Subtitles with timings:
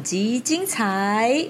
[0.00, 1.44] 本集精彩。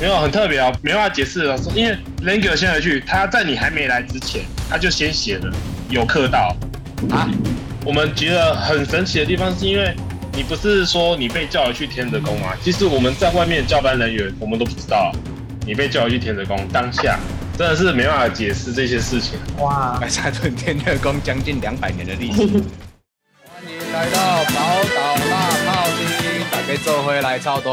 [0.00, 5.54] 没有很特别啊，没办法解释了，因为 Langer 先回去，他在你还没来之前，他就先写了
[5.88, 6.52] 有客到
[7.10, 7.30] 啊。
[7.84, 9.94] 我们觉得很神奇的地方是因为
[10.32, 12.54] 你不是说你被叫回去天德宫吗？
[12.60, 15.12] 其实我们在外面教班人员，我们都不知道
[15.64, 17.20] 你被叫回去天德宫，当下
[17.56, 19.38] 真的是没办法解释这些事情。
[19.58, 22.38] 哇，白沙屯天德宫将近两百年的历史。
[22.38, 24.82] 欢迎来到宝
[26.66, 27.72] 家做回来超多，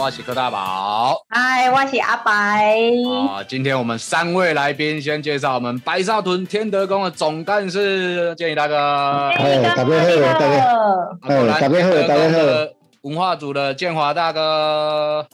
[0.00, 1.14] 我是柯大宝。
[1.28, 2.80] 嗨，我是阿白。
[3.28, 10.88] 啊，今天我们三位来宾先介绍我们白沙屯天德宫的总干事建议大哥，哎，大家好，大家好，
[11.20, 12.38] 哎，大家好，大家好。
[13.02, 15.26] 文化组的建华大哥，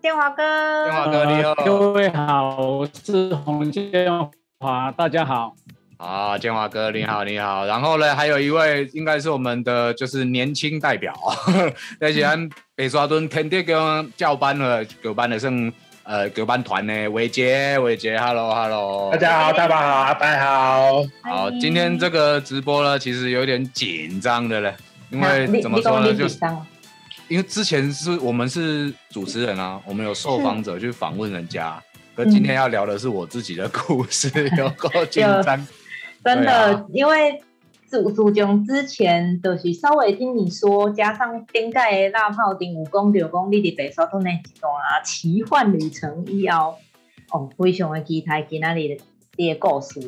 [0.00, 4.08] 建华哥，建华哥你好，各位好，我是洪建
[4.60, 5.52] 华，大家好。
[6.00, 7.66] 啊，建华哥你好，你好。
[7.66, 11.12] 然后呢，还有一位应该是我们的就是年轻代表，
[12.00, 15.70] 而且俺北沙屯天德宫教班的教班的剩
[16.04, 21.04] 呃教班团呢，伟杰，伟杰，hello hello，大家好，大家好，阿白好。
[21.22, 24.74] 好，今天这个直播呢，其实有点紧张的嘞，
[25.10, 26.38] 因为怎么说呢，就是
[27.28, 31.78] 因为之前是我们是主持人啊，我们有受访者去访问人家，
[32.16, 35.66] 可今天要聊的是我自己的故事，有够紧张。
[36.22, 37.42] 真的，因为
[37.86, 46.76] 祖祖宗之前就是稍微听你说，加上顶盖的大炮顶武功六公里的北沙都那一段啊，奇幻旅程以后，
[47.32, 49.00] 哦，非常的期待今仔日的
[49.36, 50.00] 这个故事。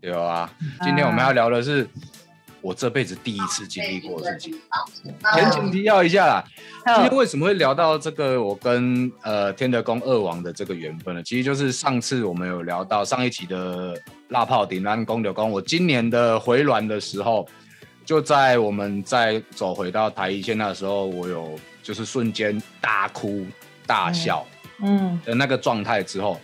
[0.00, 1.88] 对啊，今天我们要聊的是
[2.64, 4.58] 我这辈子第一次经历过的事情。
[5.34, 6.44] 前情提要一下啦，
[6.86, 11.22] 今天为什么会聊到这个我跟呃天德宫二王的这个缘分呢？
[11.22, 13.94] 其实就是上次我们有聊到上一期的。
[14.28, 17.46] 辣炮顶安公牛宫，我今年的回銮的时候，
[18.04, 23.46] 就在我们在走回到台一线那时候，我有就是瞬间大哭
[23.86, 24.44] 大笑，
[24.82, 26.40] 嗯的那个状态之后，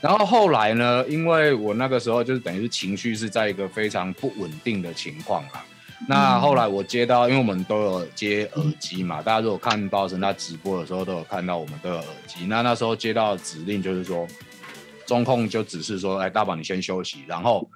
[0.00, 5.64] 然后后来呢，因为我那个时候就是等于是情绪是在一个非常不稳定的情况啦。
[6.08, 12.46] 那后来我接到，因为我们都有接耳机嘛，大家如果看报神他直播的时候都有看到我们都有耳机。
[12.46, 14.26] 那那时候接到指令就是说。
[15.06, 17.24] 中控就只是说，哎，大宝你先休息。
[17.26, 17.68] 然后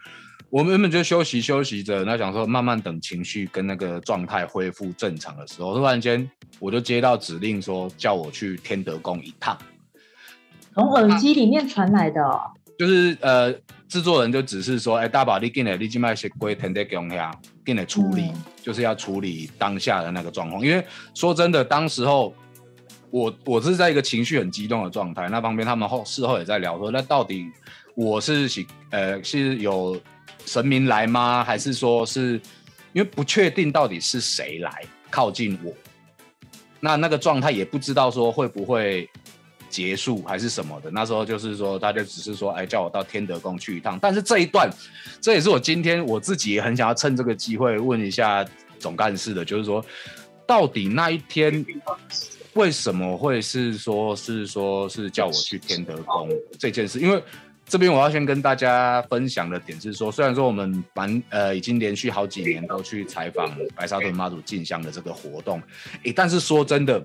[0.50, 6.30] 我们原本就休息休息着，那想说慢慢等情绪跟那个状态恢复正常的时候，突然间
[6.60, 9.58] 我就接到指令说，叫我去天德宫一趟。
[10.74, 12.20] 从耳机里面传来的，
[12.78, 13.52] 就是呃，
[13.88, 17.30] 制作人就只是说，哎，大宝你进来，你今麦先归天德宫下，
[17.64, 20.60] 进来处理，就是要处理当下的那个状况。
[20.62, 22.34] 因为说真的，当时候。
[23.10, 27.46] 我我是在一个情绪很激动的状态，那旁边他们后事后也在聊说，那到底
[27.94, 29.96] 我是喜呃是有
[30.44, 31.44] 神明来吗？
[31.44, 32.40] 还是说是
[32.92, 35.72] 因为不确定到底是谁来靠近我？
[36.80, 39.08] 那那个状态也不知道说会不会
[39.74, 40.90] 结束还是什么的。
[40.92, 43.98] 那时候就是说，他就只是说，哎，叫我到天德宫去一趟。
[44.00, 44.70] 但是这一段，
[45.20, 48.44] 这也是我今天我自己也很想要趁这个机会问一下
[48.78, 49.84] 总干事的，就是说，
[50.46, 51.64] 到底那一天。
[52.54, 57.00] 为什么会是说，是说，是叫我去天德宫这件事？
[57.00, 57.20] 因为
[57.66, 65.60] 这边我要先跟大家分享的点是说，虽然说我们蛮呃已经连续好几年都去采访白沙屯妈祖进香的这个活动，
[66.04, 67.04] 诶，但是说真的，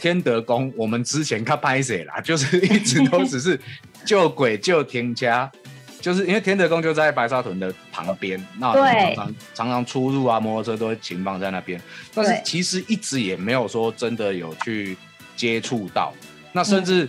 [0.00, 3.60] 天德宫我们之前看拍谁啦， 就是一直都只是
[4.04, 5.50] 救鬼救天家。
[6.00, 11.78] 就是因为天德宫就在白沙屯的旁边，那常常常常出入啊，摩托车都会停放在那边。
[12.14, 14.96] 但是其实一直也没有说真的有去
[15.36, 16.14] 接触到。
[16.52, 17.06] 那甚至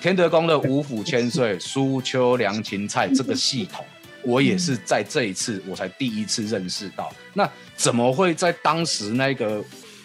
[0.00, 3.84] 天德宫的五府千岁、 苏秋良芹菜这个系统，
[4.24, 7.14] 我也是在这一次我才第一次认识到。
[7.32, 9.62] 那怎么会在当时那个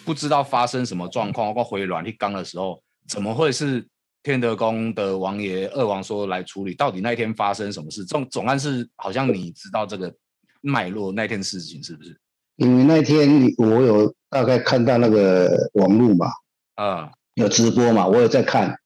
[0.08, 3.86] 不知道发生什么状况，包括回软一刚的时候，怎么会是？
[4.22, 8.04] 天德宫的王爷二王说来处理，到底那一天发生什么事？
[8.04, 10.12] 总总案是好像你知道这个
[10.60, 12.18] 脉络，那天事情是不是？
[12.56, 16.26] 因为那天我有大概看到那个网络嘛，
[16.74, 18.78] 啊，有直播嘛，我有在看。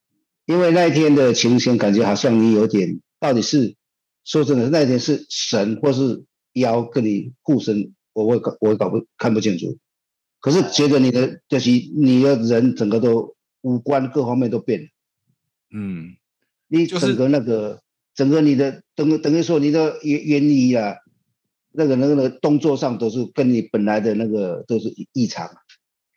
[0.44, 3.74] 因为那一天的情形，感觉好像你有点，到底是
[4.24, 9.78] 说真的，那天是神或是妖跟你护身，我我搞我搞不看不清楚。
[10.42, 14.86] 可是觉得你的就是你的人整个都五官各方面都变了。
[15.72, 16.16] 嗯，
[16.66, 17.80] 你整个那个，
[18.12, 20.96] 整个你的等等于说你的原原理啊，
[21.70, 25.48] 那个那个那个动作上都是跟你本来的那个都是异常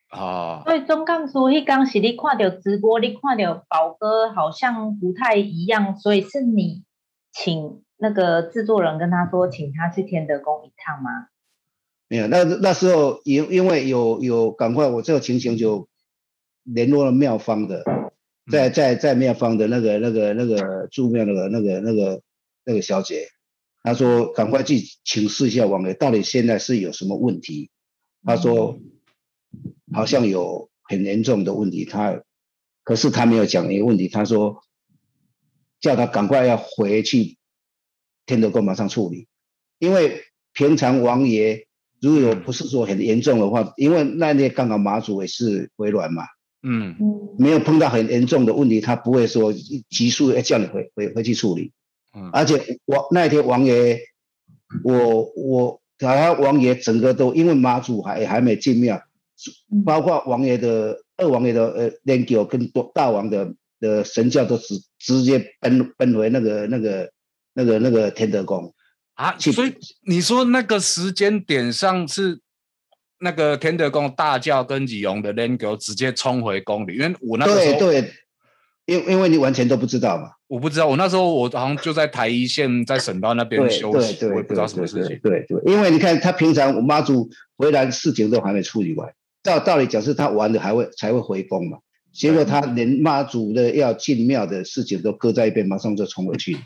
[0.09, 0.63] 啊。
[0.65, 6.83] 所以钟干说，一刚是你看到直播，你看到宝哥好像不太一样，所以是你
[7.31, 11.27] 请那个制作人跟他说，请他去天德宫一趟吗？
[12.07, 15.89] 没有，那那时候因因为有有赶快，我这个情形就
[16.61, 17.83] 联络了庙方的，
[18.51, 22.21] 在在在庙方的那个那个那个住庙那个那个那个
[22.63, 23.27] 那个小姐，
[23.81, 27.71] 她说赶快去请示一下王爷，到底现在是有什么问题？
[28.23, 28.79] 她说
[29.91, 32.21] 好像有很严重的问题，她
[32.83, 34.61] 可是她没有讲一个问题，她说
[35.79, 37.39] 叫他赶快要回去
[38.27, 39.27] 天德宫马上处理，
[39.79, 40.21] 因为
[40.53, 41.64] 平常王爷。
[42.05, 46.21] 如果不是说很严重的话，因为那天刚好马祖也是回暖嘛，
[46.61, 46.95] 嗯。
[47.39, 49.51] 没有碰到很严重的问题，他不会说
[49.89, 51.71] 急速要叫你回回回去处理。
[52.15, 53.99] 嗯，而且王那天王爷，
[54.83, 59.01] 我我好像王爷整个都因为马祖还还没进庙，
[59.83, 67.09] 包括王爷的二王爷的呃连九跟大王的的神教都直直接奔奔回那个那个
[67.55, 68.74] 那个那个天德宫。
[69.15, 69.73] 啊，所以
[70.05, 72.39] 你说那个时间点上是
[73.19, 78.11] 那个天德宫大教跟李荣的 l e n 直接冲回宫里，因为我那个时候对对，
[78.85, 85.17] 因因为你完全都不知道嘛，我不知道，我那时候我好像就在台一线在省道那边休息，我也不知道什么事情。
[85.23, 89.09] 对对，因为你看他平常妈祖回来事情都还没处理完，
[89.43, 91.77] 照道理讲是他完了还会才会回宫嘛，
[92.13, 96.57] 结果他连妈祖的要进庙的事情都搁在一边，马上就冲回去。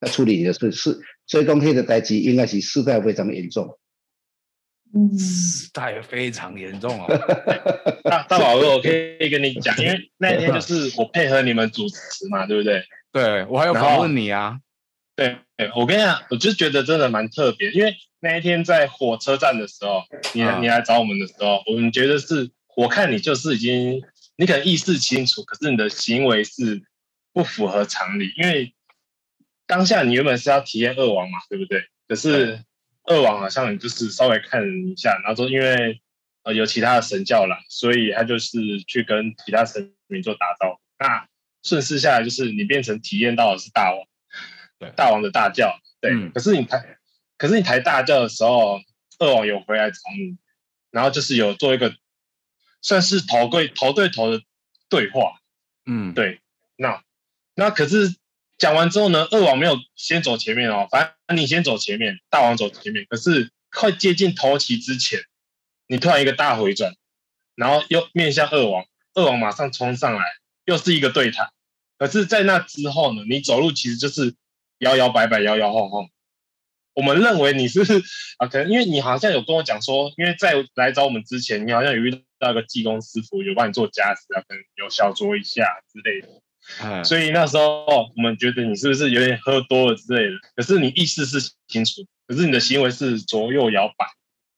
[0.00, 3.78] 要处理的事是，所以讲黑的代际应该是事态非常严重。
[4.94, 7.06] 嗯，事态非常严重哦。
[8.04, 12.84] 大 大宝哥，我可以跟你讲，因为那天就是我配合你们主持嘛， 对不对？
[13.10, 14.58] 对，我还有访问你啊。
[15.16, 15.38] 对，
[15.74, 20.02] 我跟你讲，我就觉得真的蛮特别，因为那一天在火车站的时候，
[20.34, 24.02] 你你来找我们的时候，我们觉得是，我看你就是已经，
[24.36, 26.82] 你可能意识清楚，可是你的行为是
[27.32, 28.74] 不符合常理，因为。
[29.72, 31.82] 当下你原本是要体验二王嘛，对不对？
[32.06, 32.62] 可是
[33.04, 35.98] 二王好像你就是稍微看一下，然后说因为
[36.42, 40.80] 呃有其他的神教啦，所以他就是去跟其他神明做打招呼。
[40.98, 41.26] 那
[41.62, 44.06] 顺势下来就是你变成体验到的是大王，
[44.78, 46.28] 对，大王的大教，对。
[46.32, 46.98] 可是你抬，
[47.38, 48.78] 可是你抬大教的时候，
[49.20, 50.36] 二王有回来找你，
[50.90, 51.94] 然后就是有做一个
[52.82, 54.42] 算是头对头对头的
[54.90, 55.40] 对话，
[55.86, 56.42] 嗯，对。
[56.76, 57.02] 那
[57.54, 58.14] 那可是。
[58.62, 63.04] 讲完之后呢，二王没有先走前面哦，反正你先走前面，大王走前面。
[63.08, 65.18] 可是快接近头旗之前，
[65.88, 66.94] 你突然一个大回转，
[67.56, 70.22] 然后又面向二王，二王马上冲上来，
[70.64, 71.50] 又是一个对谈。
[71.98, 74.36] 可是，在那之后呢，你走路其实就是
[74.78, 76.08] 摇摇摆摆、摇摇晃晃。
[76.94, 77.80] 我们认为你是
[78.38, 86.28] 啊，可能因为你好像有跟我讲说，因为在来找我们之前，你好像有遇到一个技工师傅，有帮你做家事啊，可能有小酌一下之类的。
[87.04, 90.32] 所以那时候我们觉得你是不是有点喝多了之类的？
[90.56, 91.38] 可是你意识是
[91.68, 94.06] 清楚，可是你的行为是左右摇摆。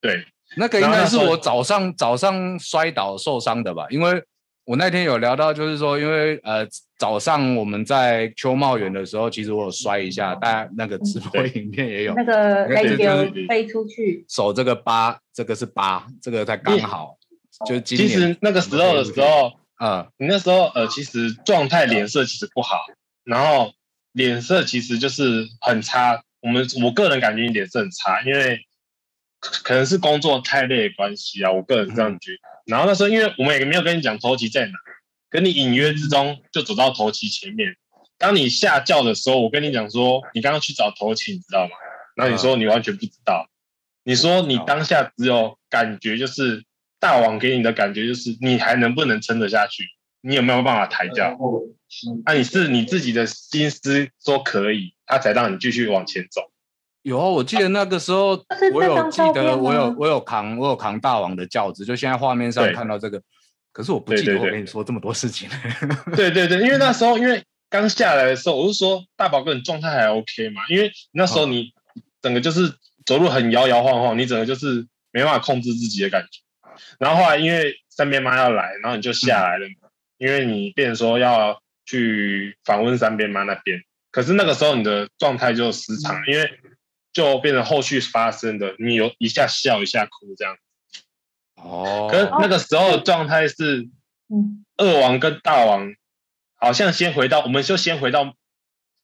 [0.00, 0.24] 对，
[0.56, 3.86] 那个应该是我早上早上摔倒受伤的吧？
[3.90, 4.22] 因为
[4.64, 6.66] 我那天有聊到，就是说，因为呃
[6.98, 17.16] 早上我们在秋茂园的时候，其实我有摔一下，大家那个直播影片也有，那个飞丢飞出去，手这个疤，这个是疤，这个才刚好，
[17.66, 19.52] 就是其实那个时候的时候。
[19.76, 22.87] 啊，你那时候呃，其实状态脸色其实不好，
[23.25, 23.75] 然后
[24.12, 26.23] 脸色其实就是很差。
[26.40, 28.64] 我们我个人感觉你脸色很差，因为
[29.40, 32.38] 可能是工作太累的关系啊，我个人是这样觉得。
[32.66, 34.73] 然后那时候，因为我们也没有跟你讲头旗在哪，
[35.28, 37.75] 跟你隐约之中就走到头旗前面。
[38.16, 41.73] 当你下轿的时候，我跟你讲说，你刚刚去找头旗，你知道吗？
[42.14, 43.49] 然后你说你完全不知道，
[44.04, 46.64] 你说你当下只有感觉就是。
[47.04, 49.84] 大王给你的感觉就是，你还能不能撑得下去？
[50.23, 51.38] 你有没有办法抬轿？
[52.25, 56.40] 那你是你自己的心思说可以，他才让你继续往前走。
[57.02, 58.42] 有啊，我记得那个时候，
[58.73, 63.20] 我有记得，我有我有扛我有扛大王的轿子，就现在画面上看到这个。
[63.70, 65.46] 可是我不记得我跟你说这么多事情。
[66.16, 70.62] 对对对，因为那时候因为刚下来的时候，我是说大宝哥你状态还 OK 嘛？
[70.70, 71.75] 因为那时候你
[72.23, 72.73] 整个就是
[73.04, 76.40] 走路很摇摇晃晃，你整个就是没办法控制自己的感觉。
[76.99, 79.66] 然后后来因为三边妈要来，然后你就下来了，
[80.19, 86.59] 因为你变成说要去访问三边妈那边，可是那个时候你的状态就失常，因为
[87.12, 90.57] 就变成后续发生的，你有一下笑一下哭这样。
[91.57, 92.09] 哦。
[92.11, 93.88] 可是那个时候的状态是，
[94.28, 95.95] 嗯，二王跟大王
[96.57, 98.35] 好像先回到，我们就先回到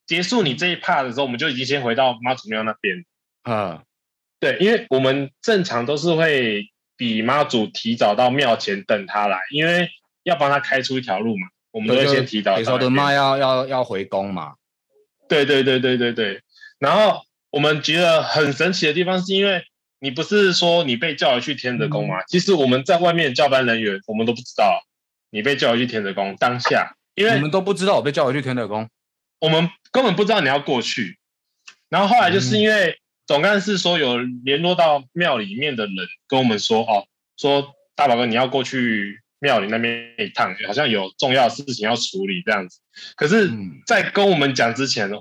[0.07, 3.05] 结束你这一 part 的时候，我们就已经先回到妈祖庙那边。
[3.43, 3.85] 啊，
[4.41, 6.70] 对，因为我们正常都是会。
[7.01, 9.89] 比妈祖提早到庙前等他来，因为
[10.23, 11.49] 要帮他开出一条路嘛。
[11.71, 12.59] 我们都会先提早。
[12.59, 14.53] 你说的妈要要要回宫嘛？
[15.27, 16.43] 对对对对对对。
[16.79, 19.63] 然后我们觉得很神奇的地方，是因为
[19.99, 22.17] 你不是说你被叫回去天德宫吗？
[22.29, 24.83] 其实我们在外面教班人员，我们都不知道。
[25.31, 28.91] 你被叫回去天德宫当下，因为你们都不知道我被叫回去天德宫，
[29.41, 31.19] 我们根本不知道你要过去。
[31.89, 32.99] 然后后来就是因为
[33.31, 35.95] 总干事说有联络到庙里面的人
[36.27, 37.07] 跟我们说，哦，
[37.37, 42.81] 说大宝哥你要过去庙里那边一趟，好像有重要的事情要处理这样子。
[43.15, 43.49] 可是，
[43.87, 45.19] 在跟我们讲之前呢，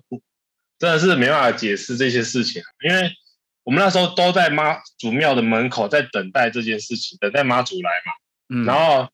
[0.79, 3.11] 真的是没办法解释这些事情，因为
[3.63, 8.13] 我们那时候都在妈祖庙的门口在等待这件事情，等待妈祖来嘛。
[8.49, 9.07] 嗯，然后。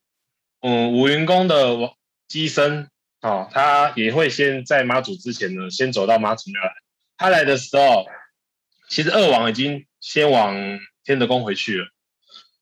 [0.62, 1.92] 嗯，五云宫的
[2.26, 2.88] 机身
[3.20, 6.72] 哦，他也会先在妈祖之前呢，先走到妈祖庙来。
[7.18, 8.06] 他来的时候，
[8.88, 11.86] 其实二王已经先往天德宫回去了。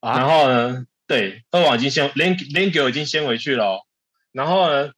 [0.01, 3.87] 然后呢，对，二王已经先连连狗已经先回去了。
[4.33, 4.93] 然后呢，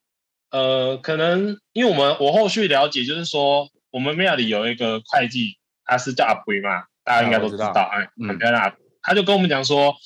[0.51, 8.77] 呃，可能因为我们我后续了解，就是说我们庙里有一个会计，他是叫阿奎嘛，大家应该都知道，哎，很漂亮。
[9.03, 9.97] 他就跟我们讲说，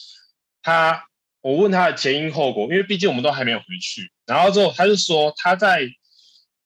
[0.62, 1.04] 他。
[1.42, 4.12] 我问他的前因后果，因为毕竟我们都还没有回去。
[4.26, 5.88] 然后之后他就说他在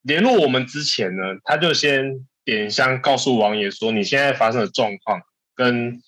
[0.03, 5.21] 联络我们之前呢，他就先点香告诉王爷说你现在发生的状况
[5.55, 6.01] 跟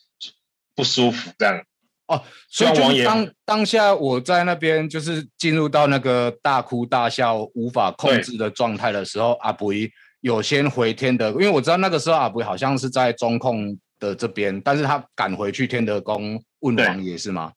[0.75, 1.65] 不舒服这样。
[2.07, 9.73] 哦，所以王爷当当下我在那边就是进入到那个大哭大笑无法控制的状态的时候，阿布
[10.21, 17.53] 有先回天德，因为我知道那个时候阿布好像是在中控的这边，但是他赶回去天德宫问王爷是吗？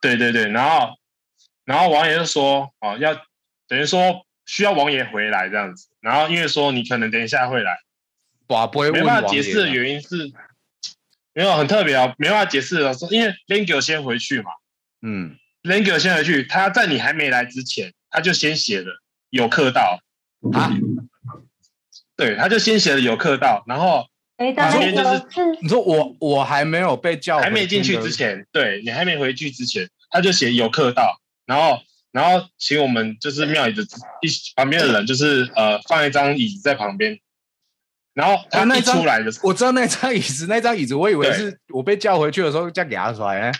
[0.00, 0.88] 对对对，然后，
[1.64, 3.14] 然后王爷就说，哦，要
[3.68, 7.78] 等于说需要王爷回来这样子，然后因为说你可能等一下会来，
[8.48, 10.32] 哇，不会没办法解释的原因是，
[11.32, 14.50] 没有很特别哦，没办法解释的说，因为 Lengo 先回去嘛，
[15.02, 20.00] 嗯，Lengo 先回去，他在你还没来之前，他就先写了有客到
[20.52, 20.72] 啊，
[22.16, 24.06] 对，他就先写了有客到，然后。
[24.56, 25.22] 旁边就是
[25.60, 31.80] 你说我我还没有被叫，还没进去之前，对你还没回去之前，他就写有客到，然后
[32.10, 37.20] 然后请我们就是庙里的一旁边的人，就是呃放一张椅子在旁边，
[38.14, 43.50] 然后他那出来的，我知道那张椅子，那张椅子我以为是我被叫回去的时候再给他出来，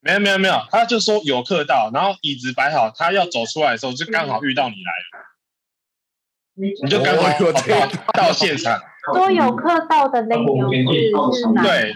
[0.00, 8.80] 没有没有没有，他就说有客到，然后椅子摆好，他要走出来的时候就刚好遇到你来了，你就刚好到到现场。
[9.12, 11.92] 说有客到的那个是是哪对，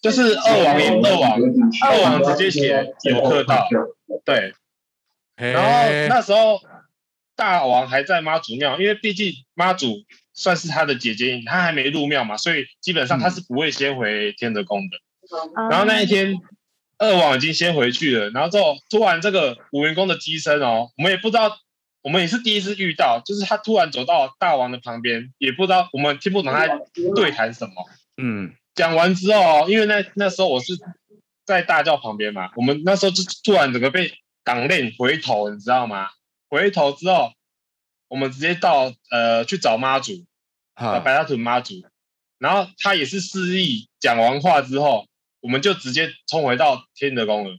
[0.00, 1.40] 就是二王爷二王
[1.82, 3.66] 二王直接写有客到，
[4.24, 4.54] 对。
[5.36, 6.60] 然后那时候
[7.34, 9.96] 大王还在妈祖庙，因为毕竟妈祖
[10.34, 14.98] 算是他的姐姐，他还没入庙嘛，所以基本上他是不会先回天德宫的。
[15.70, 16.38] 然后那一天
[16.98, 21.58] 二王已经先回去了，然后之后突然这个五云宫的机身哦，我们也不知道。
[22.02, 26.66] 我们也是第一次遇到，就是他突然走到大王的旁边，也不知道我们听不懂他
[27.14, 27.72] 对谈什么。
[28.18, 30.74] 嗯，讲完之后，因为那那时候我是
[31.46, 34.12] 在大教旁边嘛，我们那时候就突然整个被
[34.44, 36.10] 挡链回头，你知道吗？
[36.50, 37.32] 回头之后，
[38.08, 40.12] 我们直接到呃去找妈祖，
[40.74, 41.74] 啊，白沙屯妈祖，
[42.38, 45.06] 然后他也是示意讲完话之后，
[45.40, 47.56] 我们就直接冲回到天德宫了。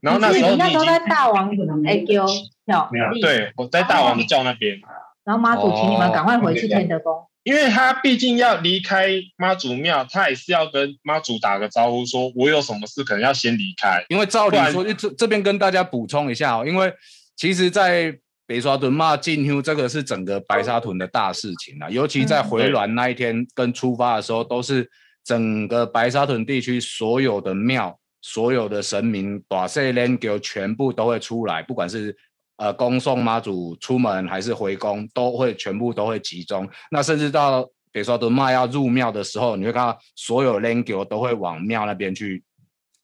[0.00, 1.50] 然后那时候你已经在大王
[1.86, 2.26] 哎丢
[2.64, 4.80] 跳，对，我在大王的教那边。
[5.24, 14.02] 然后妈祖请你们赶快回去天德宫，因为他毕竟要离开妈祖庙，他也是要跟妈祖打个招呼，说我有什么事可能要先离开。
[14.08, 16.92] 因为照理说，这这边跟大家补充一下哦，因为
[17.36, 18.18] 其实，在
[18.50, 24.90] 北沙屯骂进修这个是整个白沙屯的大事情啊，尤其在回銮那一天跟出发的时候，都是
[25.24, 27.96] 整个白沙屯地区所有的庙。
[28.22, 32.14] 所有的神明，把这连狗全部都会出来，不管是
[32.58, 36.68] 呃恭送妈祖出门还是回宫，都会全部都会集中。
[36.90, 42.42] 那甚至到比如说都妈要入庙的时候，你会看到所有连狗都会往庙那边去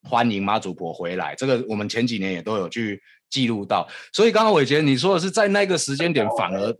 [0.03, 1.33] 欢迎妈祖婆回来。
[1.33, 3.87] 这个我们前几年也都有去记录到。
[4.13, 6.75] 所以刚刚伟杰你说的是在那个时间点， 反而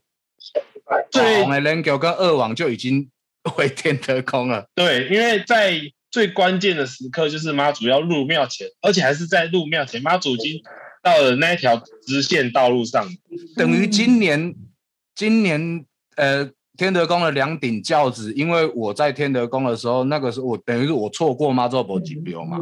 [1.12, 3.10] 对连狗跟二王就已经
[3.54, 4.68] 回天德宫了。
[4.76, 5.82] 对，因为在。
[6.10, 10.60] 最关键的时刻就是妈祖要入庙前，而且还是在入庙前，妈祖已经
[11.04, 13.06] 到了那一条直线道路上。
[13.58, 14.56] 等于今年，
[15.14, 15.86] 今年
[16.16, 22.58] 呃天德宫的两顶轿子，因为我在天德宫的时候，那个时候我等于是我错过妈祖伯锦标嘛。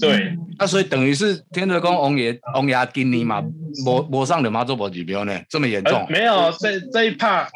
[0.00, 3.42] 对，那所以等于是天德宫王爷王爷今年嘛，
[3.84, 6.06] 魔魔上的妈祖伯锦标呢，这么严重？
[6.08, 7.48] 没有，这这一趴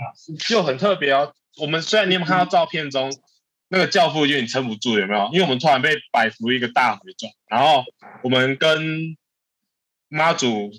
[0.48, 1.32] 就很特别哦。
[1.60, 3.12] 我们虽然你有看到照片中。
[3.74, 5.30] 那个教父有点撑不住，有没有？
[5.32, 7.82] 因为我们突然被摆服一个大回转，然后
[8.22, 9.16] 我们跟
[10.10, 10.70] 妈祖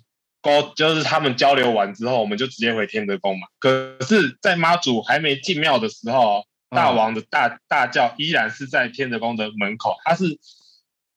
[0.44, 3.48] 沟，就是他们交流完之后，我们就直接回天德宫嘛。
[3.58, 10.26] 可是，在妈祖还没进庙的时候，大王的大大教依然是在天德宫的门口，他是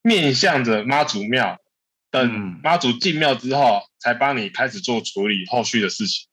[0.07, 1.59] 面向着妈祖庙，
[2.13, 6.29] 等妈祖进庙之后，才帮你开始做处理后续的事情。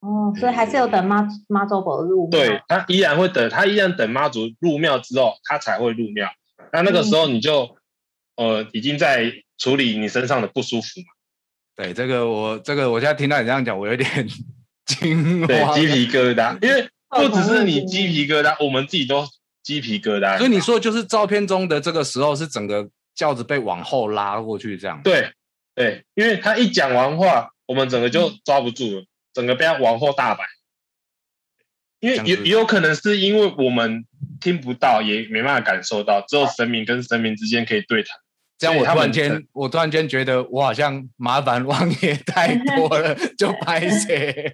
[0.00, 2.30] 哦，所以还是有等妈妈祖伯入庙。
[2.30, 6.30] 对他依然会等，他依然等妈祖入庙之后，他才会入庙。
[6.72, 7.76] 那那个时候你就
[8.36, 11.06] 呃已经在处理你身上的不舒服嘛。
[11.76, 14.08] 对，这个我这个我现在听到你这样讲，我有点
[14.86, 19.26] 惊，对，鸡皮疙瘩，因为不只是你鸡皮疙瘩，我们自己都
[19.62, 20.38] 鸡皮疙瘩。
[20.38, 25.00] 所以你说就是照片中的这个时候是整个轿子被往后拉过去这样。
[25.02, 25.30] 对
[25.74, 29.04] 对，因为他一讲完话，我们整个就抓不住了。
[29.32, 30.44] 整个被他往后大摆，
[32.00, 34.04] 因为也也有可能是因为我们
[34.42, 38.18] 听不到，也没办法感受到，只有神明跟神明之间可以对谈。
[38.58, 44.52] 这样我突然间，我突然间觉得我好像麻烦 王爷太多了，就拍 谁？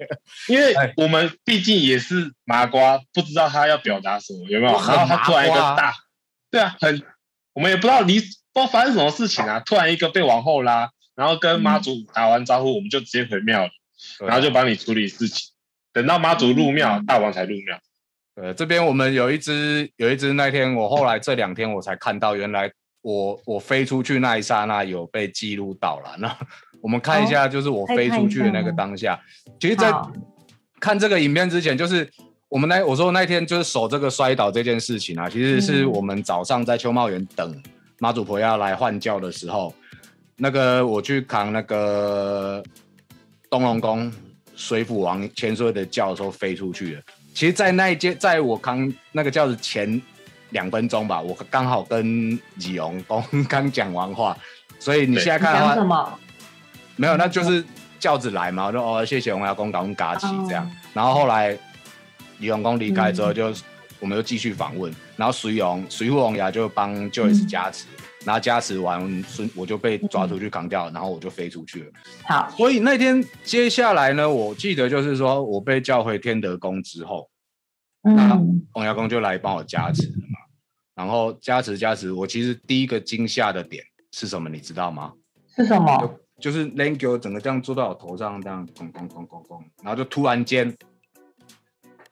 [0.48, 4.72] 因为我们毕竟也是麻瓜，不知道他要表达什么，有没有？
[4.72, 5.94] 然后他突然一个大，
[6.50, 7.02] 对啊，很，
[7.52, 13.70] 我们也不知道你不知道发生什么事情啊，突然一个被往后拉，然后跟妈祖打完招呼，我们就直接回庙了。
[14.24, 15.50] 然后就帮你处理事情，
[15.92, 17.80] 等到妈祖入庙，大王才入庙。
[18.36, 22.70] 呃，这边我们有一只，有一只那天我后来这两天我才看到，原来
[23.02, 26.16] 我我飞出去那一刹那有被记录到了。
[26.18, 26.36] 那
[26.80, 29.18] 我们看一下，就是我飞出去的那个当下。
[29.60, 29.92] 其实，在
[30.80, 32.08] 看这个影片之前，就是
[32.48, 37.62] 我们那我说那天就是守这个摔倒这件事情啊，其实是我们早上在秋茂园等
[37.98, 39.74] 妈祖婆要来换轿的时候，
[40.36, 42.62] 那个我去扛那个。
[43.50, 44.12] 东龙宫
[44.54, 47.02] 水府王千岁的轿的时候飞出去了。
[47.32, 49.98] 其实，在那一间，在我扛那个轿子前
[50.50, 54.36] 两分钟吧，我刚好跟李荣公刚讲完话，
[54.78, 56.18] 所以你现在看讲什么？
[56.96, 57.64] 没有，那就是
[57.98, 60.70] 轿子来嘛，我说哦，谢谢王爷公，赶快嘎起这样。
[60.92, 61.56] 然后后来
[62.38, 63.52] 李荣公离开之后，就
[64.00, 67.86] 我们又继续访问，然后水荣水府王爷就帮 Joyce 加持。
[68.24, 71.90] 然后加持完，孙我就被抓出去扛掉，然后我就飞出去了。
[72.24, 77.30] 好，所以那天接下来呢，我记得就是说我被叫回天德宫之后，
[78.02, 78.36] 那
[78.72, 80.37] 洪崖公就来帮我加持了嘛。
[80.98, 84.48] 然后加持加持，我其实第一个惊吓的点是什么？
[84.48, 85.12] 你知道吗？
[85.54, 86.18] 是什么？
[86.40, 90.76] 就是 l a n g o 整个这样坐到我头上，这样咣咣咣咣咣，然后就突然间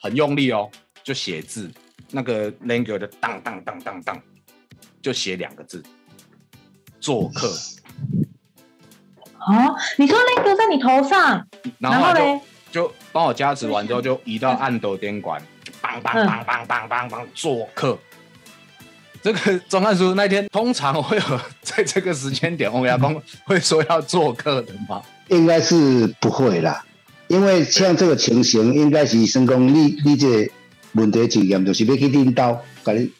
[0.00, 0.70] 很用力哦，
[1.02, 1.68] 就写字，
[2.12, 4.22] 那个 l a n g o 的当当当当当，
[5.02, 5.82] 就写两个字。
[7.00, 7.52] 做客
[9.38, 9.74] 啊！
[9.98, 11.44] 你说那个在你头上，
[11.80, 12.40] 然后呢？
[12.70, 15.42] 就帮我加持完之后，就移到暗斗电管，
[15.82, 17.98] 梆梆梆梆梆梆梆做客。
[19.26, 25.02] 这个钟汉书那天通常会有在这个时间点，洪亚公会说要做客的吗？
[25.30, 26.86] 应该是不会啦，
[27.26, 29.66] 因为像这个情形，应该是成功。
[29.66, 30.48] 你你这
[30.92, 33.10] 问题经验，就是要去领导，给你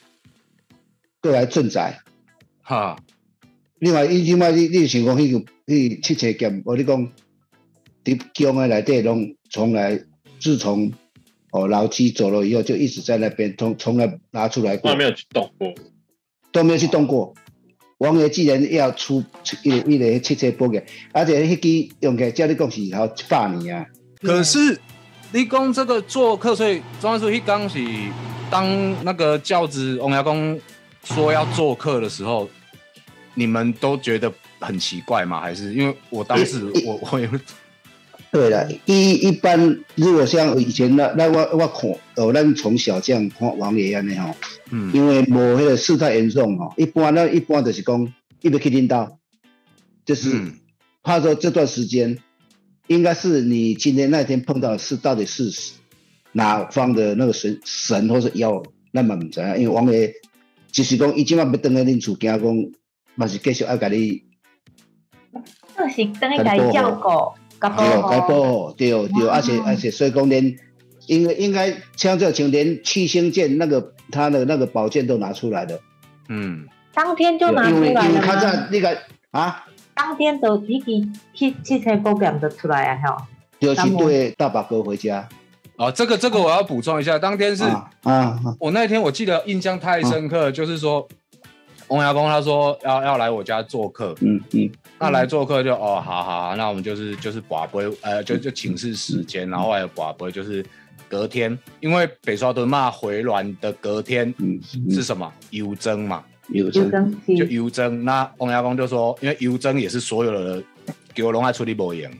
[1.21, 1.99] 过来赈灾，
[2.63, 2.97] 哈。
[3.81, 7.13] 另外，以前嘛，你你想讲，迄个迄七七剑，我你讲，
[8.05, 10.01] 伫江诶内底拢从来，
[10.39, 10.93] 自从
[11.51, 15.75] 哦老七走了以后，就一直在那边，从从来拿出来过，没有去动过，
[16.57, 17.35] 都没有去动过。
[17.99, 19.23] 王爷既然要出
[19.63, 23.87] 一一个七彩宝剑，而且迄支用起来，照你讲是好一百年啊。
[24.23, 24.81] 可是
[25.33, 27.79] 你讲这个做客，所以庄安叔一刚是
[28.51, 28.67] 当
[29.05, 30.59] 那个教子王爷公
[31.05, 32.49] 说要做客的时候。
[33.39, 35.39] 你们都觉得很奇怪吗？
[35.39, 37.29] 还是因为我当时我我也
[38.31, 44.35] 对了，一一般如果像以前那那我我看哦，咱从小这样看王爷安尼吼，
[44.71, 49.19] 嗯，因为无迄个事态严重吼，一般那一般就是讲一直去领导，
[50.05, 50.53] 就是
[51.03, 52.19] 怕说这段时间
[52.87, 55.53] 应该是你今天那天碰到的事到底是
[56.33, 58.63] 哪方的那个神神或是妖，
[58.93, 60.13] 那么唔知啊，因为王爷
[60.71, 62.71] 就是讲伊今晚要登来恁厝，惊讲。
[63.19, 64.25] 嘛是继续爱甲你，
[65.75, 67.09] 就是等于甲伊照顾，
[67.61, 70.57] 对，该保护，对对，而且而且，所以讲连，
[71.07, 75.81] 应应该像这情连七星剑那个他的那个宝剑都拿出来的，
[76.29, 78.99] 嗯，当天就拿出来了因为他在那个
[79.31, 79.65] 啊，
[79.95, 85.29] 当天都一支七七千宝剑就出来啊，哈，就是对大把哥回家。
[85.77, 87.65] 哦，这个这个我要补充一下，当天是
[88.03, 91.09] 啊，我那天我记得印象太深刻，就是说。
[91.89, 94.69] 翁牙公他说要要来我家做客，嗯嗯，
[94.99, 100.65] 那来做客就哦，好好好，那我们就是就是寡不呃，就就请示时间，然后还有寡不就是
[101.09, 104.35] 隔天，因为北沙屯骂回銮的隔天
[104.91, 105.33] 是什么？
[105.51, 108.05] 油蒸嘛，油蒸就油蒸。
[108.05, 110.63] 那翁牙公就说，因为油蒸也是所有的
[111.15, 112.11] 给我龙爱处理不严，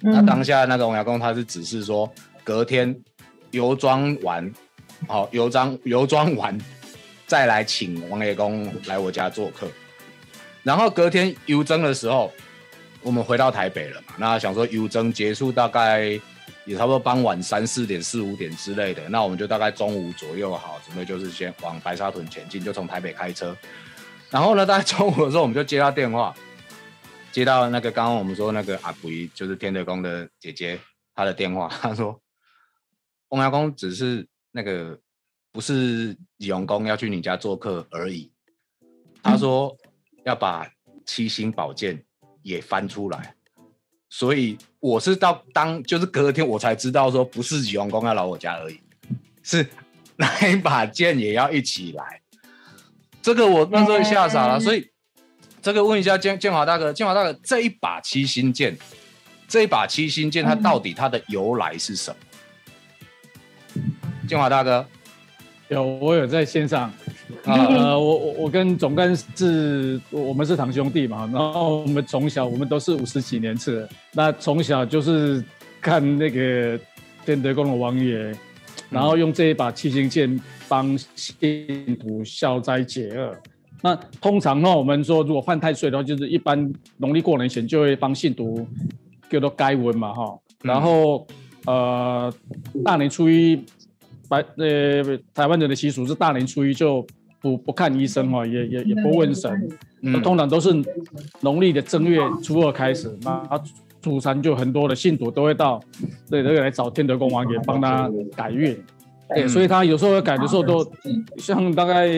[0.00, 2.10] 那当下那个翁牙公他是指示说，
[2.42, 2.94] 隔天
[3.52, 4.52] 油装完，
[5.06, 6.58] 好油装油装完。
[7.26, 9.68] 再来请王爷公来我家做客，
[10.62, 12.32] 然后隔天游征的时候，
[13.02, 16.20] 我们回到台北了嘛，那想说游征结束大概。
[16.64, 23.56] 也差不多傍晚三四点、四五点之类的，那我们就大概中午左右好，准备就是先往白沙屯前进，就从台北开车。
[24.30, 26.34] 然后呢，大概中午的时候，我们就接到电话，
[27.30, 30.76] 接到那个刚刚我们说那个阿 quý，就是天德宫的姐姐，
[31.14, 32.20] 她的电话，她说，
[33.28, 34.98] 翁牙公只是那个
[35.56, 38.30] 不是李永公要去你家做客而已，
[39.22, 39.74] 他说
[40.22, 40.70] 要把
[41.06, 42.04] 七星宝剑
[42.42, 43.34] 也翻出来。
[44.10, 48.78] 所以我是到当就是隔天我才知道说不是吉王公要来我家而已，
[49.42, 49.66] 是
[50.16, 52.20] 那一把剑也要一起来。
[53.22, 54.60] 这个我那时候吓傻了。
[54.60, 54.90] 所以
[55.62, 58.76] 这个问一下建建华大哥，建华大哥这一把七星剑，
[59.48, 62.14] 这一把七星剑它到底它的由来是什
[63.74, 63.82] 么？
[64.28, 64.86] 建华大哥，
[65.68, 66.92] 有我有在线上。
[67.44, 75.42] 呃，我我我跟总干事，我们是堂兄弟嘛，然后我们从小我们都是五十几年次，那从小就是
[75.80, 76.78] 看那个
[77.24, 78.32] 天德宫的王爷，
[78.90, 83.36] 然后用这一把七星剑帮信徒消灾解厄。
[83.82, 88.66] 那通常呢，我们说如果犯太岁的话，就是一般农历过年前就会帮信徒
[89.28, 91.26] 叫做该文嘛哈，然后
[91.66, 92.32] 呃
[92.84, 93.60] 大年初一，
[94.28, 97.06] 白呃台湾人的习俗是大年初一就。
[97.38, 99.68] 不不看医生哈，也也也不问神，
[100.00, 100.74] 嗯通常都是
[101.42, 103.62] 农历的正月初二开始，那
[104.02, 105.78] 初三就很多的信徒都会到
[106.28, 108.76] 对这个来找天德公王爷帮他改运，
[109.28, 110.84] 对，所以他有时候改的时候都
[111.36, 112.08] 像大概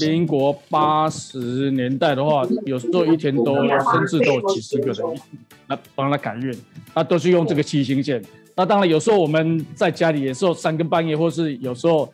[0.00, 5.06] 民国八十年代的话，有时候一天都甚至都有几十个人
[5.68, 6.52] 来帮他改运，
[6.94, 8.20] 那都是用这个七星剑。
[8.54, 12.12] 那当然有时候我们在家里也是三更半夜，或是有时候。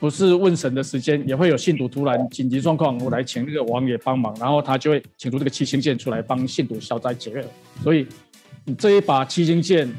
[0.00, 7.42] 不是问神的时间，也会有信徒突然紧急状况，我来请那个王爷帮忙，然后他就会请出这个七星剑出来帮信徒消灾解厄。
[7.82, 8.06] 所以
[8.76, 9.90] 这一把七星剑，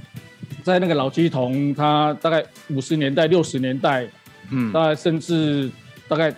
[0.64, 4.08] 在那个老鸡童他大概五十年代、六十年代，
[4.52, 5.72] 嗯，大概甚至
[6.08, 6.32] 大概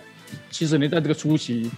[0.50, 1.70] 七十年代这个初期，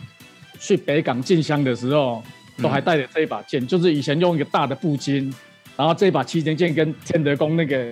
[0.61, 2.23] 去北港进香的时候，
[2.63, 5.33] 都还带着这一把剑，就是以前用一个大的布巾，
[5.81, 7.87] 然后这一把七星剑跟天德宫那个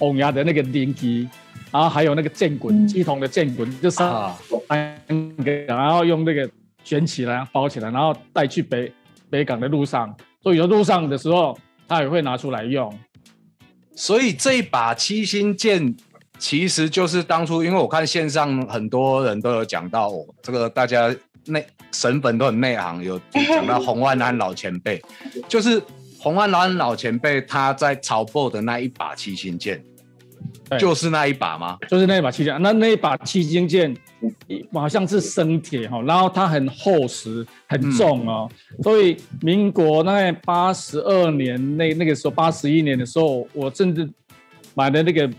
[0.00, 1.28] 翁牙的那个灵旗。
[1.70, 4.34] 然后还有那个剑滚，鸡筒的剑滚，就是三
[5.44, 6.50] 个，然后用那个
[6.82, 8.90] 卷起来包起来，然后带去北
[9.28, 12.98] 北港的路上，所以有路上的时候，他也会拿出来用。
[13.94, 15.94] 所以这一把七星剑，
[16.38, 24.98] 其实就是当初，因为我看线上很多人都有讲到，这个大家内神粉都很内行，有讲到洪万安老前辈，
[25.46, 25.82] 就是
[26.18, 29.82] 洪万安老前辈他在草报的那一把七星剑。
[30.78, 31.78] 就是那一把吗？
[31.88, 33.96] 就是那一把七星，那那一把七星剑，
[34.70, 38.46] 好像是生铁哈，然后它很厚实，很重哦。
[38.82, 44.06] 所以民国那八十二年那那个时候，八十一年的时候，我甚至
[44.74, 45.30] 买的那个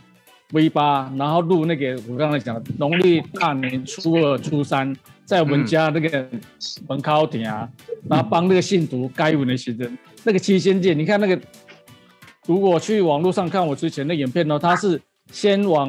[0.52, 6.28] V 八，然后录那个我刚才讲的农历大年初二、初三，在我们家那个
[6.88, 7.70] 门口顶啊，
[8.10, 9.90] 然后帮那个信徒该文的写的，
[10.24, 11.40] 那个七仙剑，你看那个，
[12.46, 15.02] 如果去网络上看我之前的影片呢，它是。
[15.32, 15.88] 先往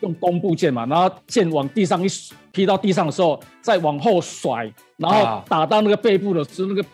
[0.00, 2.08] 用弓步剑嘛，然后剑往地上一
[2.50, 6.84] 劈到地上的时候，再往后甩，然后打到那个背部的时候，那个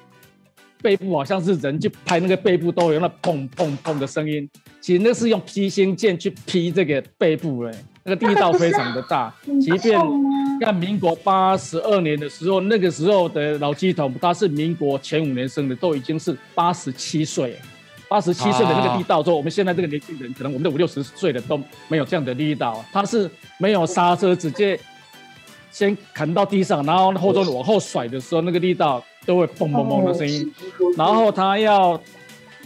[0.86, 4.48] 背部好像是人去拍那个背部都有那砰砰砰的声音。
[4.80, 7.72] 其实那是用劈心剑去劈这个背部嘞，
[8.04, 9.34] 那个力道非常的大。
[9.60, 10.00] 即便
[10.60, 17.56] 在民国八十二年的时候，那个时候的老鸡头他是民国前五年生的，都已经是八十七岁。
[18.08, 22.84] 八十七岁的那个力道，说我们现在这个年轻人，可能我们的五六十岁的都没有这样的力道。
[22.92, 24.78] 他是没有刹车，直接
[25.70, 30.50] 先砍到地上，然后后头往后甩的时候，那个力道都会砰砰砰的声音。
[30.96, 32.00] 然后他要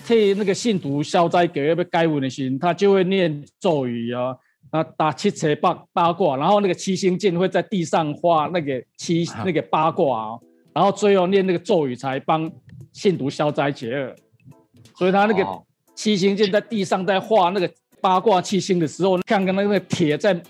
[0.07, 4.37] 替那个信徒消灾给要被该稳的心，他就会念咒语啊，
[4.71, 10.39] 啊打七彩八八卦，然后那个七星剑会在地上画那个七那个八卦啊，
[10.73, 12.51] 然后最后念那个咒语才帮
[12.93, 14.15] 信徒消灾解厄。
[14.97, 15.47] 所以他那个
[15.95, 20.41] 七星剑在地上在画那个八卦七星的时候，看看那个铁在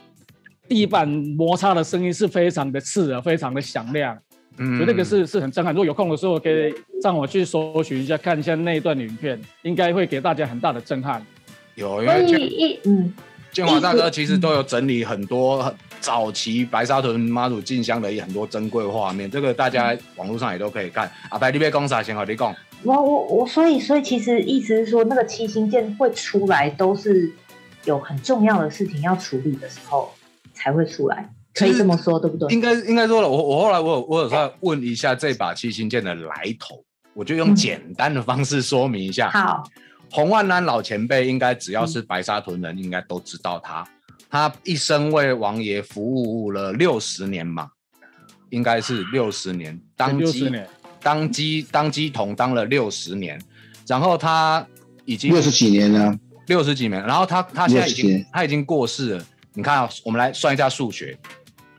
[0.71, 4.17] 地板摩擦的声音是非常的刺耳，非常的响亮。
[4.57, 5.75] 嗯，所以那个是是很震撼。
[5.75, 11.27] 如果有空的时候，可以让我去搜寻一下，看一下那一段影片，应该会给大家很大的震撼。
[11.75, 13.13] 有，因为建嗯，
[13.51, 21.11] 建华大哥其实都有整理很多早期白沙屯妈祖进香的很多珍贵画面，这个大家网络上也都可以看。
[21.31, 22.55] 阿白，你别讲啥，先和你讲。
[22.85, 27.33] 我我我，所以所以其实意思是说，那个七星剑会出来，都是
[27.87, 30.13] 有很重要的事情要处理的时候
[30.61, 31.33] 才会出来。
[31.53, 32.49] 可以这么说，对不对？
[32.53, 39.31] 应该应该说了，我我后来我有我有在问一下这把七星剑的来头，我就用简单的方式说明一下。
[39.31, 39.65] 好，
[40.13, 43.85] 洪万安老前辈应该只要是白沙屯人，应该都知道他，
[44.31, 47.69] 他一生为王爷服务了六十年嘛，
[48.51, 50.53] 应该是六十年，当机
[51.03, 53.37] 当机当机童当了六十年，
[53.89, 54.65] 然后他
[55.05, 56.17] 已经六十几年了。
[56.47, 59.25] 六十几年，然后他他现在已经他已经过世了。
[59.53, 61.19] 你看，我们来算一下数学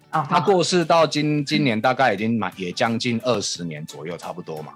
[0.09, 4.73] 啊，他过世到今今年大概已经满也将近二十年左右，差不多嘛。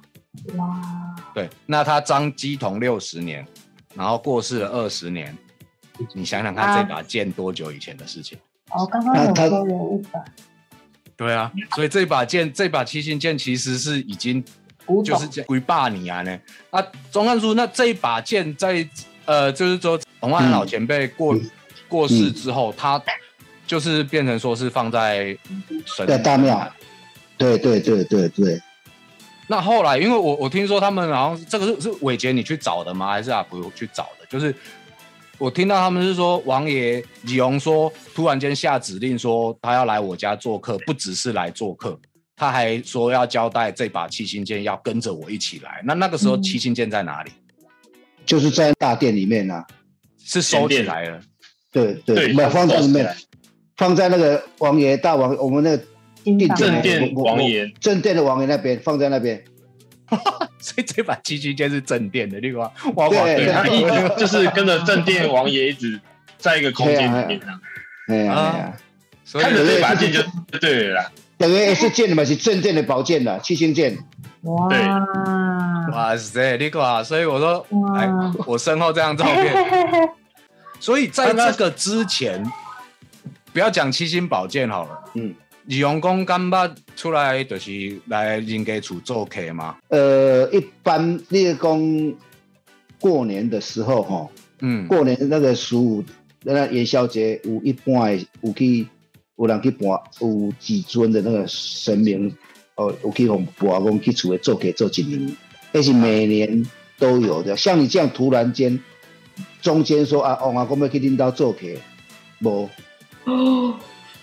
[0.55, 3.45] 哇，对，那他张基同六十年，
[3.93, 5.37] 然后过世了二十年，
[6.13, 8.37] 你想想看这把剑多久以前的事情？
[8.69, 10.23] 哦，刚刚有说有一把。
[11.17, 14.43] 对啊，所以这把剑这把七星剑其实是已经
[15.03, 16.39] 就是归霸你啊呢。
[16.69, 16.81] 啊，
[17.11, 18.87] 钟汉书，那这一把剑在。
[19.27, 21.35] 呃，就是说，洪万老前辈过
[21.95, 23.01] 过世之后，他
[23.65, 25.37] 就是变成说是放在
[25.85, 26.69] 神大庙。
[27.37, 28.61] 对对对对对。
[29.47, 33.07] 那后来，因为我我听说他们好像这个是是伟杰你去找的吗？
[33.11, 34.25] 还是阿福去找的？
[34.29, 34.53] 就是
[35.37, 41.97] 我听到他们是说，王爷李荣说，突然间下指令说他要来我家做客，不只是来做客，
[42.35, 45.81] 他还说要交代这把七星剑要跟着我一起来。
[45.85, 47.31] 那那个时候七星剑在哪里？
[48.25, 49.63] 就是在大殿里面啊，
[50.23, 51.21] 是收起来了。
[51.75, 53.13] 对对，没有放在里面，
[53.75, 55.83] 放在那个王爷大王，我们那个
[56.55, 59.43] 正殿王爷正殿的王爷那边，放在那边。
[60.59, 62.71] 所以这把七星剑是正殿的，对吧？
[63.09, 65.99] 对，他一直就是跟着正殿王爷一直
[66.37, 67.59] 在一个空间里面啊。
[68.07, 68.73] 哎呀，
[69.33, 70.21] 看着这把剑就
[70.59, 71.11] 对了。
[71.37, 73.97] 等于是剑的嘛，是正殿的宝剑的七星剑。
[74.43, 74.69] 哇！
[75.91, 77.65] 哇塞，你看，所以我说，
[77.97, 78.07] 哎，
[78.45, 79.53] 我身后这张照片，
[80.85, 82.45] 所以在这个之前，
[83.51, 89.77] 不要讲七星宝剑好了，嗯，李荣公干巴出来就是来人家处做客嘛。
[89.87, 92.15] 呃，一般列公
[92.99, 96.03] 过年的时候，哈，嗯，过年那个十五
[96.43, 98.87] 那元宵节，有一般有去
[99.37, 102.31] 有人去搬，有几尊的那个神明。
[102.75, 105.35] 哦，我可以从博公去厝里做给做几年，
[105.73, 106.63] 而且每年
[106.99, 107.57] 都有的。
[107.57, 108.79] 像你这样突然间
[109.61, 111.59] 中间说啊，王阿公要去领导做客，
[112.43, 112.69] 无。
[113.25, 113.75] 哦，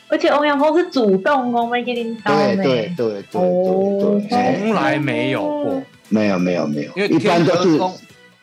[0.09, 2.65] 而且欧阳锋是主动哦，要给领导对对
[2.97, 7.79] 对对对，从来没有过，没有没有没有，因为一般都是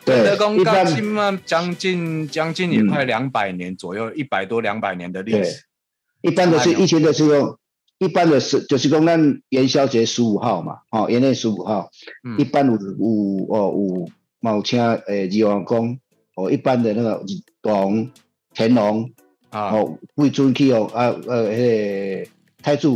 [0.04, 5.64] 对，德公刚起码将近将近也快两百年左右，一百多两百年的历史，
[6.22, 7.56] 一般都是以前都是用。
[7.98, 11.90] 一般的是就是讲咱元宵节十五号嘛，哦，元年十五号，
[12.38, 14.08] 一般有有哦有
[14.40, 15.98] 冒请诶二王公，
[16.44, 18.10] 哦，一般的那个日王、
[18.54, 19.12] 乾隆
[19.50, 22.30] 啊，哦，贵尊去哦，啊呃，迄个
[22.62, 22.88] 太子，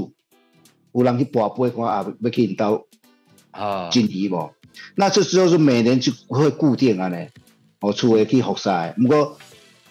[0.93, 2.85] 有人去跋杯看啊，要去引导
[3.51, 4.51] 啊，进仪无？
[4.95, 7.29] 那这时候是每年就会固定安尼，
[7.81, 8.71] 哦，厝会去服侍。
[8.97, 9.39] 不过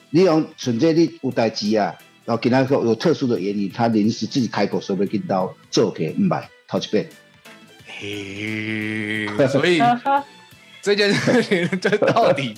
[0.09, 1.95] 你讲纯粹你有代志啊。
[2.25, 7.09] 然后给他说有特殊的原因，他临时自己开口说要跟到做给买好几遍。
[7.85, 9.81] 嘿，所以
[10.81, 12.53] 这件事情这到底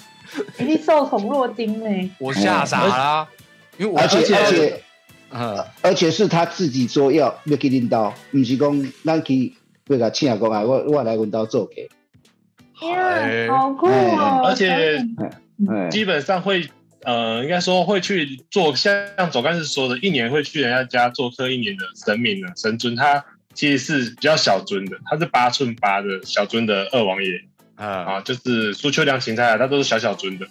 [0.59, 2.11] 一定受宠若惊呢？
[2.19, 3.27] 我吓傻啦，
[3.77, 4.83] 因为而且而且，
[5.29, 9.53] 呃，而且是他自己说要要给领导，不是讲咱去
[9.87, 11.89] 为他请讲啊，我我来领导做给。
[12.79, 14.43] 天，好酷哦！
[14.45, 15.05] 而且
[15.89, 16.69] 基本上会。
[17.05, 18.91] 呃，应该说会去做，像
[19.29, 27.29] 总干事说的，一年会去人家家做客一年的神明呢，神尊，他其实是比较小尊的，他是八寸八的小尊的二王爷
[27.75, 30.47] 啊，啊，就是苏秋良芹菜啊，他都是小小尊的。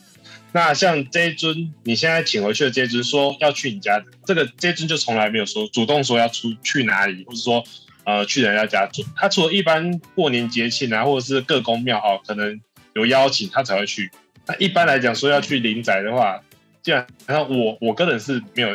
[0.53, 7.65] 那像这尊，你现在请回去的这尊，说要去你家，这个这尊就从来没有说主动说要出去哪里，或者说
[8.05, 12.61] 呃去人家家做，他除了一般过年节庆啊，或者是各宫庙哦，可能
[12.95, 14.11] 有邀请他才会去。
[14.47, 16.41] 那一般来讲，说要去灵宅的话，
[16.83, 18.69] 既然然后我我个人是没有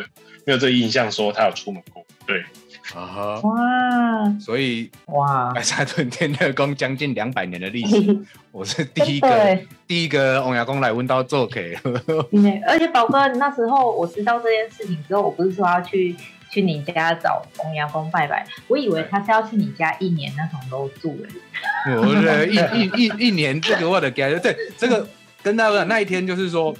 [0.44, 2.04] 没有这个印象，说他有出门过。
[2.26, 2.44] 对，
[2.94, 8.18] 啊哇，所以哇，白沙屯天乐宫将近两百年的历史，
[8.52, 11.60] 我是第一个第一个王亚公来问到做客。
[12.66, 16.14] 而且宝哥那时候我知道这件事情之后，我不是说要去
[16.50, 21.94] 去你家找王亚公拜拜，我以为他是要去你家一年那种都住哎。
[21.94, 25.06] 我的一一一一年这个我的感觉，对这个。
[25.42, 26.76] 跟那个那一天就是说，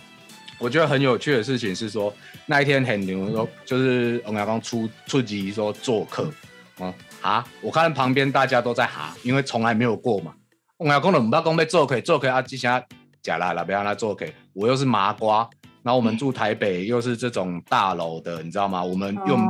[0.60, 6.30] 我觉得很有趣的事情是说，那一天很牛，说就是王亚刚出出击说做客，
[6.78, 7.44] 啊啊！
[7.62, 10.34] 我看旁边大家都在哈，因为从来没有过嘛。
[10.76, 12.84] 王亚刚的唔要讲被做客，做客啊，之前
[13.22, 14.26] 假啦啦，不要来做客。
[14.52, 15.48] 我又是麻瓜，
[15.82, 18.84] 然后我们住台北，又是这种大楼的，你知道吗？
[18.84, 19.40] 我们用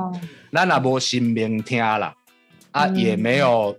[0.51, 2.15] 那那波新兵听啦，
[2.71, 3.77] 啊，也没有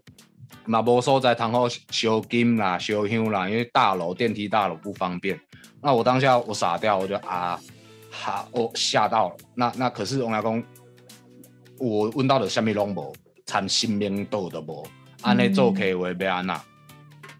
[0.65, 5.39] 马波说在堂后修金啦、修香啦，因为大楼电梯大楼不方便。
[5.81, 7.59] 那我当下我傻掉，我就啊，
[8.11, 9.35] 哈，我吓到了。
[9.55, 10.63] 那那可是王牙公，
[11.79, 13.13] 我问到的下面拢无，
[13.45, 14.85] 产新名豆的无，
[15.21, 16.61] 安尼做可以为要安那？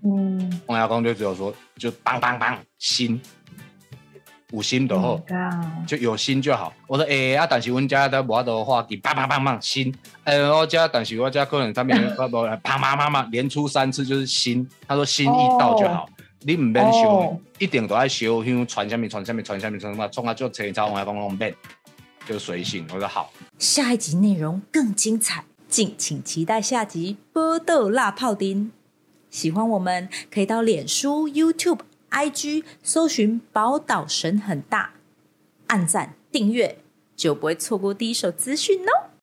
[0.04, 3.22] 嗯，王牙公就只有说，就梆梆梆新。
[4.54, 5.18] 有心就好，
[5.88, 6.74] 就有心就好。
[6.86, 9.96] 我说诶啊，但是阮家都无法度画，给砰砰砰砰心。
[10.26, 14.68] 诶，我家但是我家可能上面 不不砰砰砰砰连出三次就是心。
[14.86, 16.10] 他说心一到就好，
[16.44, 21.56] 你唔免烧，一定都爱烧香传什么传什么传什么传什么，冲啊就车一招往下讲讲变，
[22.26, 22.86] 就随性。
[22.94, 23.32] 我说好。
[23.60, 28.66] 下一集内容更精彩，敬请期待下集《波豆辣泡丁》。
[29.30, 31.80] 喜欢我们可以到脸书、YouTube。
[32.10, 34.96] IG 搜寻宝岛神很大，
[35.68, 36.80] 按赞订阅
[37.16, 39.11] 就不会错过第一手资讯哦。